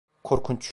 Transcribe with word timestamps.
Korkunç. 0.23 0.59